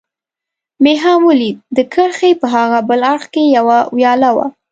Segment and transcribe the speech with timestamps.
[0.83, 4.45] مې هم ولید، د کرښې په هاغه بل اړخ کې یوه ویاله وه.